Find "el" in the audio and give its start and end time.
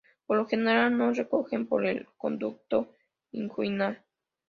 1.85-2.07